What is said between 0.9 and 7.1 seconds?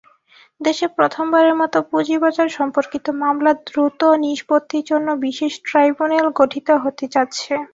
প্রথমবারের মতো পুঁজিবাজার-সম্পর্কিত মামলা দ্রুত নিষ্পত্তির জন্য বিশেষ ট্রাইব্যুনাল গঠিত হতে